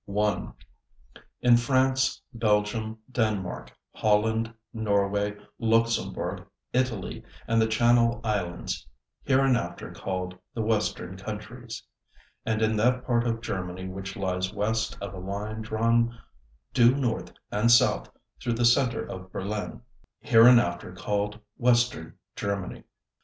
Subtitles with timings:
[0.05, 0.53] 1.
[1.43, 8.87] _In France, Belgium, Denmark, Holland, Norway, Luxembourg, Italy, and the Channel Islands
[9.27, 11.83] (hereinafter called the "Western Countries")
[12.47, 16.17] and in that part of Germany which lies west of a line drawn
[16.73, 18.09] due north and south
[18.41, 19.83] through the center of Berlin
[20.23, 22.85] (hereinafter called "Western Germany").